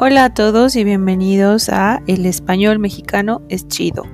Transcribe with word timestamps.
Hola 0.00 0.26
a 0.26 0.32
todos 0.32 0.76
y 0.76 0.84
bienvenidos 0.84 1.68
a 1.70 2.00
El 2.06 2.24
español 2.24 2.78
mexicano 2.78 3.42
es 3.48 3.66
chido. 3.66 4.04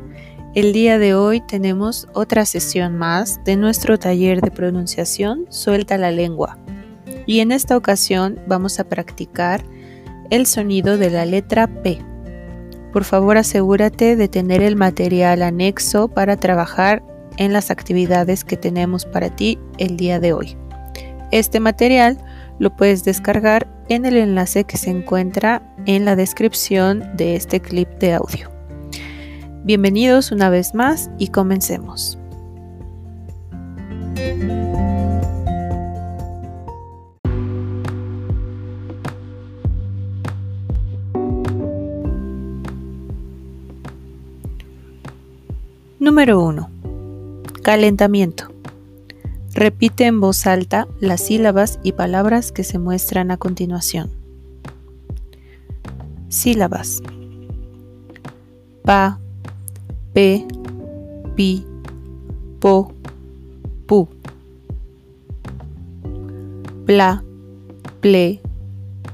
El 0.54 0.72
día 0.72 0.98
de 0.98 1.14
hoy 1.14 1.42
tenemos 1.42 2.08
otra 2.14 2.46
sesión 2.46 2.96
más 2.96 3.44
de 3.44 3.56
nuestro 3.56 3.98
taller 3.98 4.40
de 4.40 4.50
pronunciación 4.50 5.44
Suelta 5.50 5.98
la 5.98 6.10
lengua. 6.10 6.56
Y 7.26 7.40
en 7.40 7.52
esta 7.52 7.76
ocasión 7.76 8.40
vamos 8.46 8.80
a 8.80 8.84
practicar 8.84 9.62
el 10.30 10.46
sonido 10.46 10.96
de 10.96 11.10
la 11.10 11.26
letra 11.26 11.66
P. 11.66 11.98
Por 12.90 13.04
favor 13.04 13.36
asegúrate 13.36 14.16
de 14.16 14.28
tener 14.28 14.62
el 14.62 14.76
material 14.76 15.42
anexo 15.42 16.08
para 16.08 16.38
trabajar 16.38 17.02
en 17.36 17.52
las 17.52 17.70
actividades 17.70 18.42
que 18.42 18.56
tenemos 18.56 19.04
para 19.04 19.28
ti 19.28 19.58
el 19.76 19.98
día 19.98 20.18
de 20.18 20.32
hoy. 20.32 20.56
Este 21.30 21.60
material 21.60 22.23
lo 22.58 22.74
puedes 22.76 23.04
descargar 23.04 23.66
en 23.88 24.04
el 24.04 24.16
enlace 24.16 24.64
que 24.64 24.76
se 24.76 24.90
encuentra 24.90 25.74
en 25.86 26.04
la 26.04 26.16
descripción 26.16 27.16
de 27.16 27.36
este 27.36 27.60
clip 27.60 27.88
de 27.98 28.14
audio. 28.14 28.50
Bienvenidos 29.64 30.30
una 30.32 30.50
vez 30.50 30.74
más 30.74 31.10
y 31.18 31.28
comencemos. 31.28 32.18
Número 45.98 46.38
1. 46.40 46.70
Calentamiento. 47.62 48.53
Repite 49.54 50.06
en 50.06 50.20
voz 50.20 50.48
alta 50.48 50.88
las 50.98 51.20
sílabas 51.20 51.78
y 51.84 51.92
palabras 51.92 52.50
que 52.50 52.64
se 52.64 52.80
muestran 52.80 53.30
a 53.30 53.36
continuación. 53.36 54.10
Sílabas. 56.28 57.00
Pa, 58.82 59.20
pe, 60.12 60.44
pi, 61.36 61.64
po, 62.58 62.92
pu. 63.86 64.08
Pla, 66.84 67.22
ple, 68.00 68.40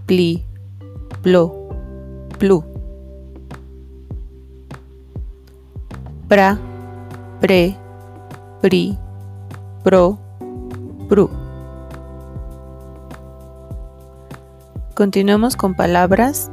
pli, 0.07 0.43
plo, 1.21 1.69
plu. 2.39 2.65
Pra, 6.29 6.59
pre, 7.41 7.77
pri, 8.63 8.97
pro, 9.85 10.19
Continuemos 14.95 15.57
con 15.57 15.75
palabras 15.75 16.53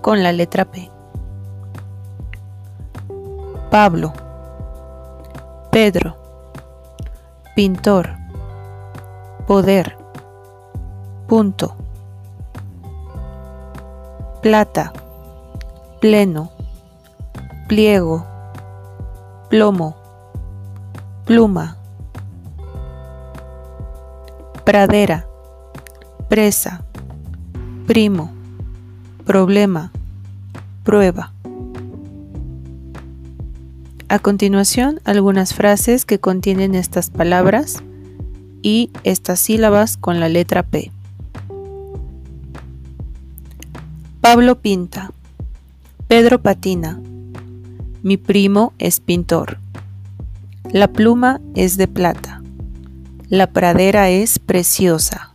con 0.00 0.22
la 0.22 0.30
letra 0.30 0.64
P. 0.64 0.92
Pablo, 3.72 4.12
Pedro, 5.72 6.14
pintor, 7.56 8.10
poder, 9.48 9.98
punto, 11.26 11.74
plata, 14.40 14.92
pleno, 16.00 16.52
pliego, 17.66 18.24
plomo, 19.50 19.96
pluma 21.24 21.78
pradera, 24.64 25.26
presa, 26.28 26.84
primo, 27.86 28.32
problema, 29.26 29.92
prueba. 30.84 31.32
A 34.08 34.18
continuación, 34.18 35.00
algunas 35.04 35.54
frases 35.54 36.04
que 36.04 36.18
contienen 36.18 36.74
estas 36.74 37.10
palabras 37.10 37.82
y 38.62 38.90
estas 39.02 39.40
sílabas 39.40 39.96
con 39.96 40.20
la 40.20 40.28
letra 40.28 40.62
P. 40.62 40.90
Pablo 44.20 44.60
pinta. 44.60 45.12
Pedro 46.08 46.40
patina. 46.40 47.00
Mi 48.02 48.16
primo 48.16 48.72
es 48.78 49.00
pintor. 49.00 49.58
La 50.70 50.88
pluma 50.88 51.40
es 51.54 51.76
de 51.76 51.88
plata. 51.88 52.43
La 53.34 53.48
pradera 53.48 54.10
es 54.10 54.38
preciosa. 54.38 55.34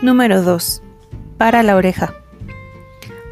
Número 0.00 0.40
2. 0.40 0.82
Para 1.36 1.62
la 1.62 1.76
oreja. 1.76 2.14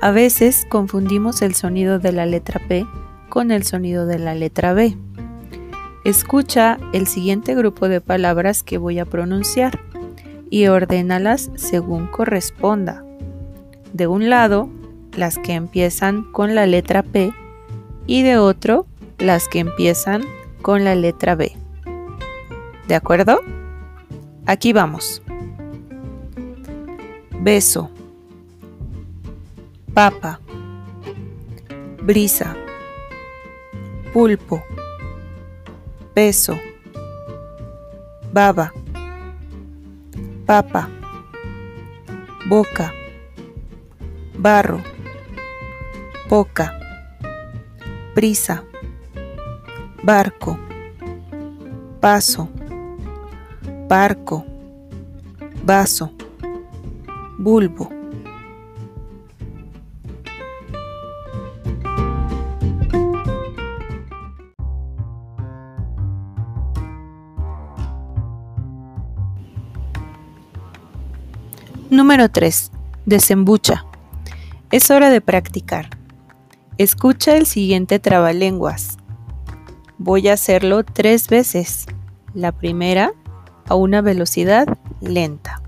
A 0.02 0.10
veces 0.10 0.66
confundimos 0.68 1.40
el 1.40 1.54
sonido 1.54 1.98
de 1.98 2.12
la 2.12 2.26
letra 2.26 2.60
P 2.68 2.86
con 3.30 3.50
el 3.50 3.64
sonido 3.64 4.04
de 4.04 4.18
la 4.18 4.34
letra 4.34 4.74
B. 4.74 4.94
Escucha 6.04 6.78
el 6.92 7.06
siguiente 7.06 7.54
grupo 7.54 7.88
de 7.88 8.00
palabras 8.00 8.62
que 8.62 8.78
voy 8.78 8.98
a 8.98 9.04
pronunciar 9.04 9.81
y 10.48 10.66
ordénalas 10.69 11.50
según 11.56 12.06
corresponda. 12.06 13.04
De 13.92 14.06
un 14.06 14.31
lado, 14.31 14.70
las 15.16 15.38
que 15.38 15.54
empiezan 15.54 16.22
con 16.32 16.54
la 16.54 16.66
letra 16.66 17.03
P 17.03 17.32
y 18.06 18.22
de 18.22 18.38
otro, 18.38 18.87
las 19.19 19.48
que 19.48 19.58
empiezan 19.58 20.22
con 20.62 20.84
la 20.84 20.94
letra 20.94 21.34
B. 21.34 21.56
¿De 22.87 22.94
acuerdo? 22.94 23.41
Aquí 24.47 24.72
vamos. 24.72 25.20
Beso. 27.41 27.91
Papa. 29.92 30.41
Brisa. 32.03 32.56
Pulpo 34.12 34.62
beso, 36.18 36.58
baba, 38.32 38.72
papa, 40.44 40.90
boca, 42.48 42.92
barro, 44.36 44.82
poca, 46.28 46.76
prisa, 48.16 48.64
barco, 50.02 50.58
paso, 52.00 52.48
barco, 53.86 54.44
vaso, 55.62 56.10
bulbo. 57.38 57.97
Número 71.91 72.28
3. 72.28 72.71
Desembucha. 73.06 73.87
Es 74.71 74.91
hora 74.91 75.09
de 75.09 75.22
practicar. 75.22 75.88
Escucha 76.76 77.34
el 77.38 77.47
siguiente 77.47 77.99
trabalenguas. 77.99 78.99
Voy 79.97 80.28
a 80.28 80.34
hacerlo 80.34 80.84
tres 80.84 81.28
veces. 81.28 81.87
La 82.34 82.53
primera 82.53 83.12
a 83.67 83.75
una 83.75 84.02
velocidad 84.02 84.69
lenta. 85.00 85.62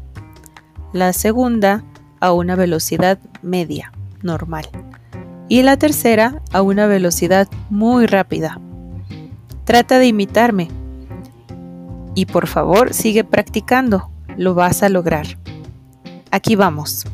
La 0.93 1.15
segunda 1.15 1.85
a 2.21 2.33
una 2.33 2.55
velocidad 2.55 3.19
media, 3.41 3.91
normal. 4.23 4.67
Y 5.49 5.63
la 5.63 5.79
tercera 5.79 6.43
a 6.53 6.61
una 6.61 6.87
velocidad 6.87 7.49
muy 7.71 8.05
rápida. 8.05 8.61
Trata 9.65 9.99
de 9.99 10.09
imitarme. 10.09 10.69
Y 12.15 12.27
por 12.27 12.47
favor, 12.47 12.93
sigue 12.93 13.25
practicando. 13.25 14.11
Lo 14.37 14.53
vas 14.53 14.83
a 14.83 14.91
lograr. 14.91 15.40
Aquí 16.31 16.57
vamos. 16.57 17.05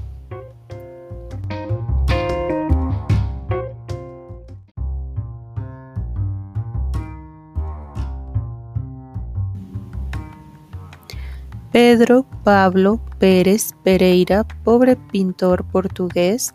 Pedro 11.76 12.24
Pablo 12.42 13.00
Pérez 13.18 13.74
Pereira, 13.82 14.44
pobre 14.64 14.96
pintor 14.96 15.62
portugués, 15.64 16.54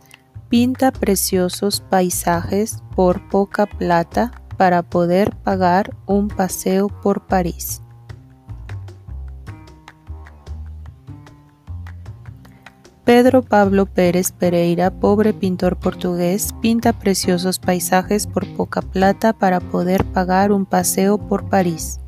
pinta 0.49 0.91
preciosos 0.91 1.79
paisajes 1.79 2.81
por 2.95 3.29
poca 3.29 3.67
plata 3.67 4.31
para 4.57 4.81
poder 4.81 5.35
pagar 5.35 5.95
un 6.07 6.27
paseo 6.27 6.87
por 6.87 7.27
París. 7.27 7.83
Pedro 13.03 13.41
Pablo 13.41 13.87
Pérez 13.87 14.31
Pereira, 14.31 14.91
pobre 14.91 15.33
pintor 15.33 15.75
portugués, 15.75 16.53
pinta 16.61 16.93
preciosos 16.93 17.57
paisajes 17.57 18.27
por 18.27 18.45
poca 18.55 18.83
plata 18.83 19.33
para 19.33 19.59
poder 19.59 20.05
pagar 20.05 20.51
un 20.51 20.67
paseo 20.67 21.17
por 21.17 21.49
París. 21.49 21.99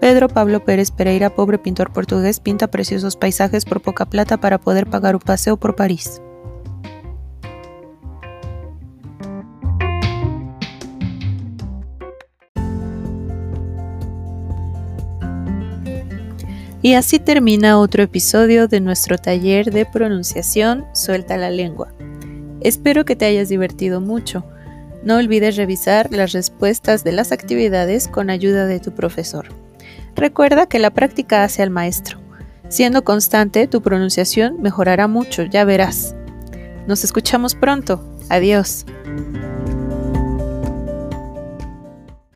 Pedro 0.00 0.28
Pablo 0.28 0.64
Pérez 0.64 0.90
Pereira, 0.90 1.30
pobre 1.30 1.58
pintor 1.58 1.92
portugués, 1.92 2.40
pinta 2.40 2.66
preciosos 2.66 3.14
paisajes 3.14 3.64
por 3.64 3.80
poca 3.80 4.06
plata 4.06 4.38
para 4.38 4.58
poder 4.58 4.90
pagar 4.90 5.14
un 5.14 5.22
paseo 5.22 5.56
por 5.56 5.76
París. 5.76 6.20
Y 16.84 16.96
así 16.96 17.18
termina 17.18 17.78
otro 17.78 18.02
episodio 18.02 18.68
de 18.68 18.78
nuestro 18.78 19.16
taller 19.16 19.72
de 19.72 19.86
pronunciación 19.86 20.84
Suelta 20.92 21.38
la 21.38 21.48
lengua. 21.48 21.94
Espero 22.60 23.06
que 23.06 23.16
te 23.16 23.24
hayas 23.24 23.48
divertido 23.48 24.02
mucho. 24.02 24.44
No 25.02 25.16
olvides 25.16 25.56
revisar 25.56 26.12
las 26.12 26.32
respuestas 26.32 27.02
de 27.02 27.12
las 27.12 27.32
actividades 27.32 28.06
con 28.06 28.28
ayuda 28.28 28.66
de 28.66 28.80
tu 28.80 28.92
profesor. 28.92 29.46
Recuerda 30.14 30.66
que 30.66 30.78
la 30.78 30.90
práctica 30.90 31.42
hace 31.42 31.62
al 31.62 31.70
maestro. 31.70 32.18
Siendo 32.68 33.02
constante, 33.02 33.66
tu 33.66 33.80
pronunciación 33.80 34.60
mejorará 34.60 35.08
mucho, 35.08 35.42
ya 35.44 35.64
verás. 35.64 36.14
Nos 36.86 37.02
escuchamos 37.02 37.54
pronto. 37.54 38.04
Adiós. 38.28 38.84